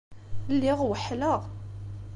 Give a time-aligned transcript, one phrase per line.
[0.53, 1.41] Lliɣ weḥḥleɣ.